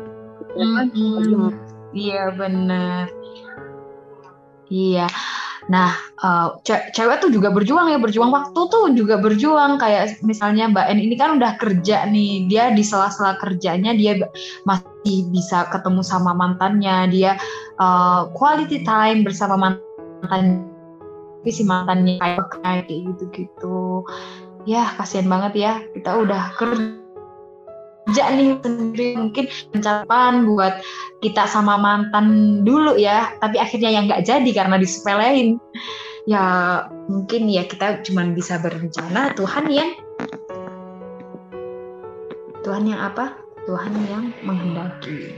mm 0.54 0.86
-hmm. 0.94 1.50
iya 1.96 2.30
benar 2.36 3.10
iya 4.70 5.10
Nah, 5.66 5.98
uh, 6.22 6.62
ce 6.62 6.94
cewek 6.94 7.18
tuh 7.18 7.30
juga 7.34 7.50
berjuang 7.50 7.90
ya, 7.90 7.98
berjuang 7.98 8.30
waktu 8.30 8.60
tuh 8.70 8.94
juga 8.94 9.18
berjuang. 9.18 9.82
Kayak 9.82 10.22
misalnya 10.22 10.70
Mbak 10.70 10.86
En 10.86 10.98
ini 11.02 11.14
kan 11.18 11.38
udah 11.38 11.58
kerja 11.58 12.06
nih, 12.06 12.46
dia 12.46 12.70
di 12.70 12.86
sela-sela 12.86 13.34
kerjanya 13.42 13.90
dia 13.98 14.14
masih 14.62 15.26
bisa 15.34 15.66
ketemu 15.74 16.06
sama 16.06 16.38
mantannya, 16.38 17.10
dia 17.10 17.32
uh, 17.82 18.30
quality 18.38 18.86
time 18.86 19.26
bersama 19.26 19.58
mantan 19.58 20.70
si 21.46 21.62
mantannya 21.62 22.18
kayak 22.18 22.46
kayak 22.62 22.86
gitu-gitu. 22.86 24.06
Ya, 24.66 24.86
kasihan 24.98 25.26
banget 25.30 25.52
ya. 25.58 25.72
Kita 25.94 26.14
udah 26.14 26.54
kerja 26.58 27.05
kerja 28.06 28.38
nih 28.38 28.54
sendiri 28.62 29.18
mungkin 29.18 29.44
pencapaian 29.74 30.46
buat 30.46 30.78
kita 31.26 31.42
sama 31.50 31.74
mantan 31.74 32.62
dulu 32.62 32.94
ya. 32.94 33.34
Tapi 33.42 33.58
akhirnya 33.58 33.90
yang 33.90 34.06
nggak 34.06 34.22
jadi 34.22 34.50
karena 34.54 34.78
disepelein. 34.78 35.58
Ya 36.26 36.42
mungkin 37.10 37.50
ya 37.50 37.66
kita 37.66 38.06
cuma 38.06 38.22
bisa 38.30 38.62
berencana. 38.62 39.34
Tuhan 39.34 39.66
yang 39.70 39.90
Tuhan 42.62 42.86
yang 42.86 43.02
apa? 43.02 43.34
Tuhan 43.66 43.90
yang 44.06 44.30
menghendaki. 44.46 45.34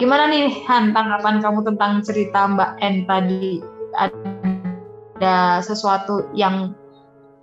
Gimana 0.00 0.28
nih 0.32 0.64
Han 0.64 0.96
tanggapan 0.96 1.44
kamu 1.44 1.60
tentang 1.68 2.00
cerita 2.04 2.48
Mbak 2.48 2.70
N 2.80 2.94
tadi? 3.04 3.60
Ada 3.94 5.60
sesuatu 5.60 6.28
yang 6.32 6.72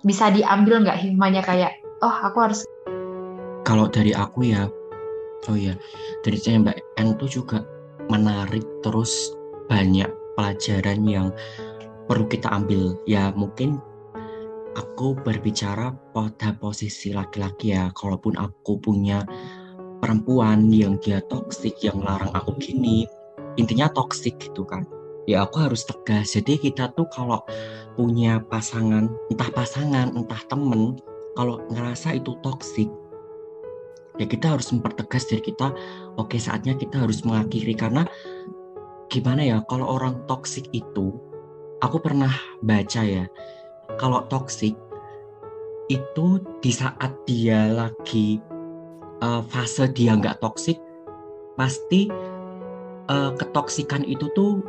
bisa 0.02 0.30
diambil 0.34 0.82
nggak 0.82 0.98
hikmahnya? 0.98 1.42
Kayak 1.46 1.78
oh 2.02 2.12
aku 2.12 2.38
harus 2.50 2.66
kalau 3.72 3.88
dari 3.88 4.12
aku 4.12 4.52
ya 4.52 4.68
oh 5.48 5.56
ya 5.56 5.72
dari 6.20 6.36
saya 6.36 6.60
Mbak 6.60 7.00
N 7.00 7.16
tuh 7.16 7.40
juga 7.40 7.64
menarik 8.12 8.68
terus 8.84 9.32
banyak 9.64 10.12
pelajaran 10.36 11.00
yang 11.08 11.32
perlu 12.04 12.28
kita 12.28 12.52
ambil. 12.52 13.00
Ya 13.08 13.32
mungkin 13.32 13.80
aku 14.76 15.16
berbicara 15.24 15.96
pada 16.12 16.52
posisi 16.60 17.16
laki-laki 17.16 17.72
ya 17.72 17.88
kalaupun 17.96 18.36
aku 18.36 18.76
punya 18.76 19.24
perempuan 20.04 20.68
yang 20.68 21.00
dia 21.00 21.24
toksik 21.32 21.80
yang 21.80 22.04
larang 22.04 22.36
aku 22.36 22.52
gini 22.60 23.08
intinya 23.56 23.88
toksik 23.88 24.36
gitu 24.36 24.68
kan. 24.68 24.84
Ya 25.24 25.48
aku 25.48 25.64
harus 25.64 25.88
tegas. 25.88 26.36
Jadi 26.36 26.60
kita 26.60 26.92
tuh 26.92 27.08
kalau 27.08 27.40
punya 27.96 28.36
pasangan 28.52 29.08
entah 29.32 29.48
pasangan 29.48 30.12
entah 30.12 30.44
temen 30.44 31.00
kalau 31.40 31.64
ngerasa 31.72 32.20
itu 32.20 32.36
toksik 32.44 32.92
ya 34.20 34.26
kita 34.28 34.56
harus 34.58 34.68
mempertegas 34.72 35.28
diri 35.28 35.52
kita. 35.52 35.72
Oke 36.20 36.36
saatnya 36.36 36.76
kita 36.76 37.04
harus 37.04 37.24
mengakhiri. 37.24 37.72
Karena 37.76 38.04
gimana 39.12 39.44
ya 39.44 39.60
kalau 39.68 39.92
orang 39.92 40.24
toksik 40.24 40.72
itu 40.72 41.12
aku 41.84 42.00
pernah 42.00 42.32
baca 42.64 43.04
ya 43.04 43.28
kalau 44.00 44.24
toksik 44.32 44.72
itu 45.92 46.40
di 46.64 46.72
saat 46.72 47.12
dia 47.28 47.68
lagi 47.68 48.40
uh, 49.20 49.44
fase 49.44 49.92
dia 49.92 50.16
nggak 50.16 50.40
toksik 50.40 50.80
pasti 51.60 52.08
uh, 53.12 53.36
ketoksikan 53.36 54.00
itu 54.08 54.32
tuh 54.32 54.64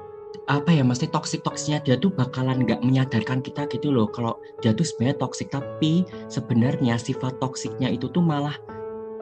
apa 0.52 0.76
ya 0.76 0.84
mesti 0.84 1.08
toksik 1.08 1.40
toksiknya 1.46 1.80
dia 1.88 1.96
tuh 1.96 2.12
bakalan 2.12 2.68
nggak 2.68 2.84
menyadarkan 2.84 3.40
kita 3.40 3.64
gitu 3.72 3.96
loh. 3.96 4.12
Kalau 4.12 4.36
dia 4.60 4.76
tuh 4.76 4.84
sebenarnya 4.84 5.24
toksik 5.24 5.48
tapi 5.54 6.04
sebenarnya 6.28 7.00
sifat 7.00 7.40
toksiknya 7.40 7.88
itu 7.94 8.12
tuh 8.12 8.20
malah 8.20 8.58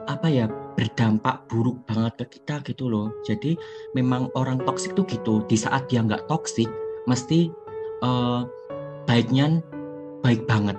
apa 0.08 0.27
ya 0.29 0.46
berdampak 0.77 1.46
buruk 1.51 1.77
banget 1.86 2.25
ke 2.25 2.39
kita 2.39 2.63
gitu 2.65 2.89
loh. 2.89 3.13
Jadi 3.27 3.58
memang 3.93 4.31
orang 4.34 4.62
toksik 4.63 4.96
tuh 4.98 5.05
gitu. 5.05 5.43
Di 5.46 5.58
saat 5.60 5.91
dia 5.91 6.01
nggak 6.01 6.25
toksik 6.31 6.70
mesti 7.05 7.51
uh, 8.01 8.48
baiknya 9.05 9.62
baik 10.25 10.46
banget. 10.50 10.77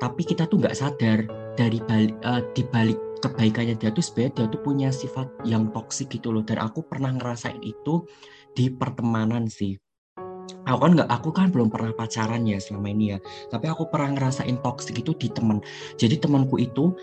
Tapi 0.00 0.22
kita 0.24 0.48
tuh 0.48 0.58
nggak 0.62 0.76
sadar 0.76 1.28
dari 1.54 1.78
balik 1.84 2.16
uh, 2.24 2.42
di 2.56 2.64
balik 2.64 2.98
kebaikannya 3.20 3.76
dia 3.76 3.92
tuh 3.92 4.00
sebenarnya 4.00 4.32
dia 4.32 4.46
tuh 4.48 4.62
punya 4.64 4.88
sifat 4.88 5.28
yang 5.44 5.68
toksik 5.70 6.10
gitu 6.10 6.32
loh. 6.32 6.42
Dan 6.42 6.58
aku 6.58 6.82
pernah 6.82 7.12
ngerasain 7.12 7.60
itu 7.60 8.08
di 8.56 8.72
pertemanan 8.72 9.46
sih. 9.46 9.76
Aku 10.66 10.82
kan 10.82 10.92
nggak 10.98 11.10
aku 11.10 11.30
kan 11.30 11.48
belum 11.54 11.70
pernah 11.70 11.94
pacaran 11.94 12.42
ya 12.48 12.58
selama 12.58 12.90
ini 12.90 13.14
ya. 13.14 13.18
Tapi 13.52 13.70
aku 13.70 13.86
pernah 13.92 14.16
ngerasain 14.18 14.58
toksik 14.64 14.98
itu 14.98 15.14
di 15.14 15.28
temen 15.30 15.62
jadi 16.00 16.18
temanku 16.18 16.58
itu 16.58 16.96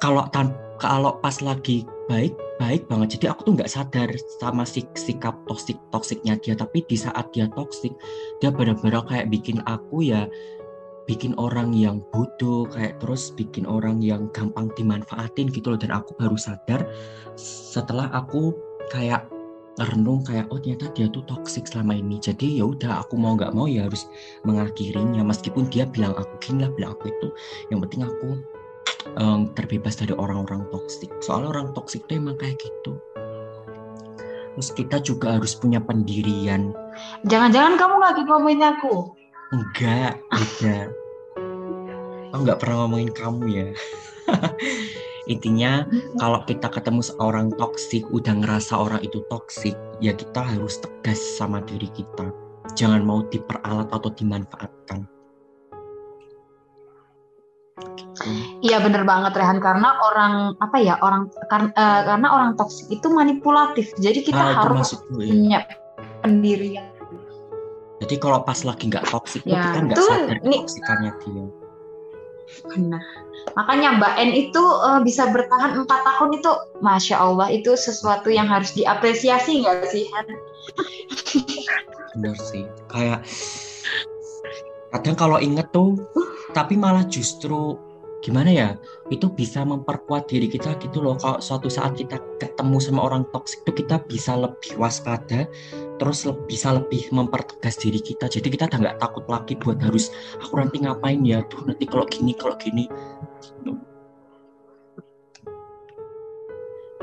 kalau 0.00 0.28
tan 0.32 0.52
kalau 0.76 1.16
pas 1.24 1.40
lagi 1.40 1.88
baik 2.06 2.36
baik 2.56 2.88
banget. 2.88 3.18
Jadi 3.20 3.26
aku 3.32 3.40
tuh 3.48 3.54
nggak 3.56 3.70
sadar 3.70 4.08
sama 4.40 4.64
si 4.64 4.84
sikap 4.96 5.36
toksik 5.48 5.76
toksiknya 5.92 6.36
dia. 6.40 6.56
Tapi 6.56 6.84
di 6.88 6.96
saat 6.96 7.32
dia 7.32 7.48
toksik 7.52 7.92
dia 8.40 8.52
benar-benar 8.52 9.04
kayak 9.08 9.28
bikin 9.28 9.60
aku 9.68 10.04
ya 10.04 10.28
bikin 11.06 11.38
orang 11.38 11.70
yang 11.70 12.02
bodoh 12.10 12.66
kayak 12.66 12.98
terus 12.98 13.30
bikin 13.38 13.62
orang 13.62 14.02
yang 14.02 14.26
gampang 14.32 14.72
dimanfaatin 14.74 15.52
gitu 15.52 15.74
loh. 15.74 15.80
Dan 15.80 15.92
aku 15.92 16.16
baru 16.16 16.36
sadar 16.36 16.84
setelah 17.36 18.08
aku 18.12 18.52
kayak 18.92 19.28
renung 19.76 20.24
kayak 20.24 20.48
oh 20.48 20.56
ternyata 20.56 20.88
dia 20.96 21.06
tuh 21.12 21.20
toksik 21.28 21.68
selama 21.68 22.00
ini. 22.00 22.16
Jadi 22.16 22.60
ya 22.60 22.64
udah 22.64 23.04
aku 23.04 23.20
mau 23.20 23.36
nggak 23.36 23.52
mau 23.52 23.68
ya 23.68 23.84
harus 23.84 24.08
mengakhirinya. 24.48 25.20
Meskipun 25.20 25.68
dia 25.68 25.84
bilang 25.84 26.16
aku 26.16 26.32
gini 26.40 26.64
lah 26.64 26.72
bilang 26.72 26.96
aku 26.96 27.12
itu. 27.12 27.28
Yang 27.68 27.78
penting 27.88 28.02
aku 28.08 28.28
um, 29.14 29.50
terbebas 29.54 29.96
dari 29.98 30.12
orang-orang 30.14 30.66
toksik. 30.74 31.10
Soalnya 31.22 31.54
orang 31.54 31.68
toksik 31.72 32.02
itu 32.10 32.18
emang 32.18 32.36
kayak 32.36 32.58
gitu. 32.58 32.98
Terus 34.56 34.70
kita 34.72 34.96
juga 35.04 35.36
harus 35.36 35.52
punya 35.52 35.78
pendirian. 35.78 36.72
Jangan-jangan 37.28 37.76
kamu 37.76 37.96
lagi 38.00 38.22
ngomongin 38.24 38.62
aku? 38.64 39.12
Enggak, 39.52 40.16
beda. 40.32 40.90
Aku 42.32 42.40
nggak 42.42 42.58
pernah 42.58 42.76
ngomongin 42.84 43.12
kamu 43.12 43.42
ya. 43.52 43.68
Intinya 45.32 45.84
kalau 46.22 46.40
kita 46.46 46.70
ketemu 46.70 47.02
seorang 47.02 47.50
toksik, 47.58 48.06
udah 48.14 48.32
ngerasa 48.42 48.78
orang 48.78 49.02
itu 49.02 49.26
toksik, 49.26 49.74
ya 49.98 50.14
kita 50.14 50.38
harus 50.38 50.78
tegas 50.78 51.18
sama 51.18 51.60
diri 51.66 51.90
kita. 51.92 52.30
Jangan 52.78 53.02
mau 53.02 53.26
diperalat 53.26 53.90
atau 53.90 54.10
dimanfaatkan. 54.14 55.15
Iya 58.64 58.80
bener 58.80 59.04
banget 59.04 59.36
Rehan 59.36 59.60
karena 59.60 60.00
orang 60.00 60.56
apa 60.64 60.76
ya 60.80 60.96
orang 61.04 61.28
kar, 61.52 61.68
uh, 61.76 62.00
karena 62.08 62.28
orang 62.32 62.50
toksik 62.56 62.88
itu 62.88 63.12
manipulatif 63.12 63.92
jadi 64.00 64.24
kita 64.24 64.40
ah, 64.40 64.64
harus 64.64 64.96
punya 65.12 65.60
pendirian. 66.24 66.88
Jadi 68.00 68.16
kalau 68.16 68.40
pas 68.44 68.56
lagi 68.64 68.88
nggak 68.88 69.04
toksik 69.12 69.44
ya, 69.44 69.60
kita 69.60 69.78
nggak 69.92 69.96
sadar 70.00 70.36
toksikannya 70.40 71.12
dia. 71.20 71.44
Benar. 72.64 73.04
Makanya 73.56 73.88
Mbak 74.00 74.14
N 74.20 74.30
itu 74.36 74.62
uh, 74.62 75.00
bisa 75.00 75.28
bertahan 75.32 75.76
empat 75.76 76.00
tahun 76.04 76.40
itu, 76.40 76.52
masya 76.80 77.16
Allah 77.20 77.48
itu 77.52 77.72
sesuatu 77.76 78.28
yang 78.32 78.48
harus 78.48 78.72
diapresiasi 78.72 79.64
nggak 79.64 79.86
sih 79.88 80.04
Han? 80.12 80.26
Benar 82.16 82.36
sih. 82.40 82.64
Kayak 82.88 83.24
kadang 84.92 85.16
kalau 85.16 85.38
inget 85.40 85.68
tuh, 85.72 85.96
tapi 86.56 86.72
malah 86.80 87.04
justru 87.04 87.76
gimana 88.24 88.48
ya 88.48 88.68
itu 89.12 89.28
bisa 89.28 89.60
memperkuat 89.60 90.32
diri 90.32 90.48
kita 90.48 90.72
gitu 90.80 91.04
loh. 91.04 91.20
Kalau 91.20 91.36
suatu 91.38 91.68
saat 91.68 92.00
kita 92.00 92.16
ketemu 92.40 92.80
sama 92.80 93.04
orang 93.04 93.28
toksik 93.28 93.60
itu 93.68 93.84
kita 93.84 94.00
bisa 94.08 94.32
lebih 94.40 94.72
waspada 94.80 95.44
terus 96.00 96.24
bisa 96.48 96.80
lebih 96.80 97.12
mempertegas 97.12 97.76
diri 97.76 98.00
kita. 98.00 98.32
Jadi 98.32 98.48
kita 98.48 98.72
udah 98.72 98.80
nggak 98.88 98.98
takut 99.04 99.24
lagi 99.28 99.54
buat 99.60 99.76
harus 99.84 100.08
aku 100.40 100.56
nanti 100.56 100.80
ngapain 100.80 101.20
ya? 101.28 101.44
Tuh 101.44 101.68
nanti 101.68 101.84
kalau 101.84 102.08
gini 102.08 102.32
kalau 102.32 102.56
gini. 102.56 102.88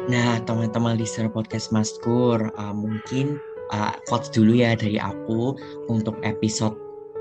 Nah 0.09 0.41
teman-teman 0.43 0.99
listener 0.99 1.31
podcast 1.31 1.71
Maskur 1.71 2.51
uh, 2.59 2.75
mungkin 2.75 3.39
uh, 3.71 3.95
quotes 4.09 4.27
dulu 4.33 4.59
ya 4.59 4.75
dari 4.75 4.99
aku 4.99 5.55
untuk 5.87 6.19
episode 6.27 6.75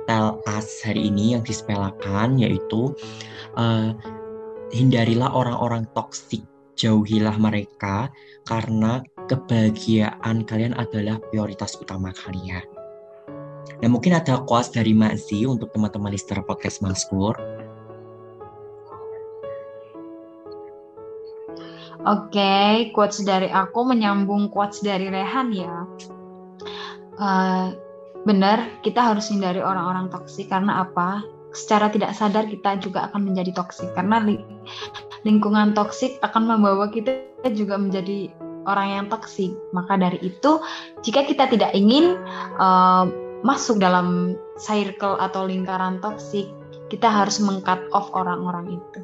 Us 0.08 0.82
hari 0.82 1.08
ini 1.08 1.38
yang 1.38 1.42
dispelakan 1.46 2.40
yaitu 2.40 2.90
uh, 3.54 3.94
hindarilah 4.74 5.30
orang-orang 5.30 5.86
toksik, 5.94 6.42
jauhilah 6.74 7.36
mereka 7.38 8.10
karena 8.48 9.04
kebahagiaan 9.30 10.42
kalian 10.42 10.74
adalah 10.74 11.22
prioritas 11.30 11.78
utama 11.78 12.10
kalian. 12.26 12.64
Nah 13.78 13.88
mungkin 13.90 14.18
ada 14.18 14.42
quotes 14.42 14.74
dari 14.74 14.90
Mazi 14.94 15.46
untuk 15.46 15.70
teman-teman 15.70 16.10
listener 16.10 16.42
podcast 16.42 16.82
Maskur. 16.82 17.34
Oke, 22.02 22.34
okay, 22.34 22.90
quotes 22.90 23.22
dari 23.22 23.46
aku 23.46 23.86
menyambung 23.86 24.50
quotes 24.50 24.82
dari 24.82 25.06
Rehan 25.06 25.54
ya. 25.54 25.86
Uh, 27.14 27.70
benar 28.22 28.70
kita 28.86 29.02
harus 29.02 29.30
hindari 29.30 29.58
orang-orang 29.58 30.06
toksik 30.10 30.50
karena 30.50 30.86
apa 30.86 31.26
secara 31.52 31.92
tidak 31.92 32.16
sadar 32.16 32.48
kita 32.48 32.80
juga 32.80 33.10
akan 33.10 33.28
menjadi 33.28 33.52
toksik 33.52 33.92
karena 33.92 34.22
lingkungan 35.26 35.74
toksik 35.76 36.16
akan 36.24 36.48
membawa 36.48 36.88
kita 36.88 37.28
juga 37.52 37.76
menjadi 37.76 38.30
orang 38.64 38.88
yang 38.88 39.06
toksik 39.10 39.52
maka 39.74 39.98
dari 39.98 40.22
itu 40.22 40.62
jika 41.02 41.26
kita 41.26 41.50
tidak 41.50 41.74
ingin 41.74 42.16
uh, 42.56 43.10
masuk 43.42 43.82
dalam 43.82 44.38
circle 44.56 45.18
atau 45.18 45.44
lingkaran 45.44 45.98
toksik, 45.98 46.46
kita 46.88 47.10
harus 47.10 47.42
mengcut 47.42 47.82
off 47.90 48.08
orang-orang 48.14 48.78
itu. 48.78 49.00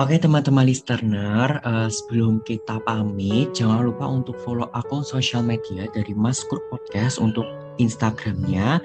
Oke 0.00 0.16
teman-teman 0.16 0.64
listener, 0.64 1.60
uh, 1.68 1.84
sebelum 1.92 2.40
kita 2.48 2.80
pamit, 2.88 3.52
jangan 3.52 3.92
lupa 3.92 4.08
untuk 4.08 4.40
follow 4.40 4.72
akun 4.72 5.04
sosial 5.04 5.44
media 5.44 5.84
dari 5.92 6.16
Maskur 6.16 6.64
Podcast 6.72 7.20
untuk 7.20 7.44
Instagramnya 7.76 8.80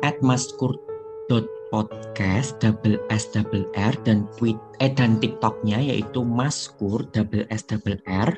at 0.00 0.16
maskur.podcast 0.24 2.56
double 2.64 2.96
s 3.12 3.28
double 3.28 3.68
r 3.76 3.92
dan 4.08 4.24
tweet 4.40 4.56
eh 4.80 4.88
dan 4.88 5.20
TikToknya 5.20 5.84
yaitu 5.84 6.24
maskur 6.24 7.04
double 7.12 7.44
s 7.52 7.68
double 7.68 8.00
r. 8.08 8.32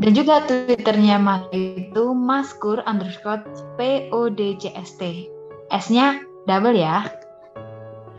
Dan 0.00 0.16
juga 0.16 0.48
Twitternya 0.48 1.20
Mas 1.20 1.44
itu 1.52 2.16
maskur 2.16 2.80
underscore 2.88 3.44
p 3.76 4.08
o 4.16 4.32
d 4.32 4.56
c 4.56 4.72
s 4.72 4.96
t. 4.96 5.28
S-nya 5.76 6.24
double 6.48 6.72
ya 6.72 7.27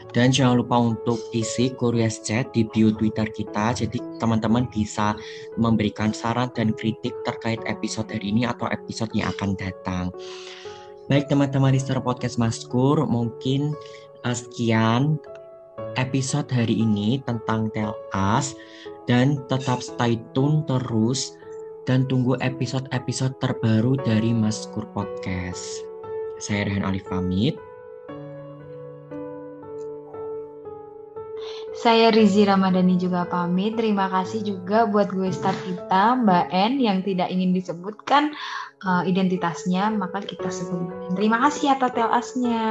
dan 0.10 0.34
jangan 0.34 0.66
lupa 0.66 0.78
untuk 0.82 1.22
isi 1.38 1.70
curious 1.78 2.22
chat 2.26 2.50
di 2.50 2.66
bio 2.66 2.90
Twitter 2.90 3.30
kita. 3.30 3.78
Jadi 3.78 4.02
teman-teman 4.18 4.66
bisa 4.70 5.14
memberikan 5.56 6.10
saran 6.10 6.50
dan 6.58 6.74
kritik 6.74 7.14
terkait 7.26 7.62
episode 7.70 8.10
hari 8.10 8.34
ini 8.34 8.50
atau 8.50 8.66
episode 8.74 9.14
yang 9.14 9.30
akan 9.38 9.54
datang. 9.54 10.10
Baik 11.10 11.30
teman-teman 11.30 11.74
listener 11.74 12.02
podcast 12.02 12.38
Maskur, 12.38 13.02
mungkin 13.10 13.74
uh, 14.26 14.34
sekian 14.34 15.18
episode 15.98 16.50
hari 16.54 16.86
ini 16.86 17.22
tentang 17.26 17.74
Tell 17.74 17.98
Us 18.14 18.54
dan 19.10 19.42
tetap 19.50 19.82
stay 19.82 20.22
tune 20.38 20.62
terus 20.70 21.34
dan 21.90 22.06
tunggu 22.06 22.38
episode-episode 22.46 23.34
terbaru 23.42 23.98
dari 24.06 24.30
Maskur 24.30 24.86
Podcast. 24.94 25.82
Saya 26.38 26.70
Rehan 26.70 26.86
Alif 26.86 27.10
pamit. 27.10 27.58
Saya 31.80 32.12
Rizi 32.12 32.44
Ramadhani 32.44 33.00
juga 33.00 33.24
pamit. 33.24 33.80
Terima 33.80 34.12
kasih 34.12 34.44
juga 34.44 34.84
buat 34.84 35.08
gue 35.16 35.32
star 35.32 35.56
kita, 35.64 36.20
Mbak 36.28 36.46
N, 36.52 36.74
yang 36.84 37.00
tidak 37.08 37.32
ingin 37.32 37.56
disebutkan 37.56 38.36
uh, 38.84 39.08
identitasnya, 39.08 39.88
maka 39.96 40.20
kita 40.20 40.52
sebut 40.52 40.92
Terima 41.16 41.40
kasih 41.48 41.72
atas 41.80 41.96
telasnya. 41.96 42.68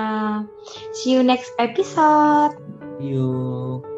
See 0.92 1.16
you 1.16 1.24
next 1.24 1.56
episode. 1.56 2.52
See 3.00 3.16
you. 3.16 3.97